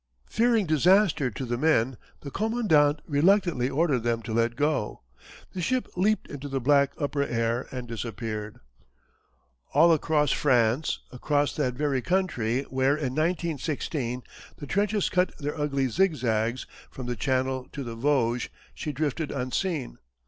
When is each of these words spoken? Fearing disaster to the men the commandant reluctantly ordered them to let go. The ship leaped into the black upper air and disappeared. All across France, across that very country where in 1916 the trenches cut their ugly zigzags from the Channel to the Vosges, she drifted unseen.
Fearing 0.27 0.65
disaster 0.65 1.29
to 1.29 1.45
the 1.45 1.59
men 1.59 1.95
the 2.21 2.31
commandant 2.31 3.03
reluctantly 3.05 3.69
ordered 3.69 3.99
them 4.01 4.23
to 4.23 4.33
let 4.33 4.55
go. 4.55 5.03
The 5.53 5.61
ship 5.61 5.87
leaped 5.95 6.27
into 6.27 6.47
the 6.49 6.59
black 6.59 6.93
upper 6.97 7.21
air 7.21 7.67
and 7.71 7.87
disappeared. 7.87 8.57
All 9.75 9.93
across 9.93 10.31
France, 10.31 11.01
across 11.11 11.55
that 11.55 11.75
very 11.75 12.01
country 12.01 12.63
where 12.63 12.95
in 12.97 13.11
1916 13.13 14.23
the 14.57 14.65
trenches 14.65 15.07
cut 15.07 15.37
their 15.37 15.55
ugly 15.55 15.87
zigzags 15.87 16.65
from 16.89 17.05
the 17.05 17.15
Channel 17.15 17.67
to 17.71 17.83
the 17.83 17.93
Vosges, 17.93 18.49
she 18.73 18.91
drifted 18.91 19.29
unseen. 19.31 19.99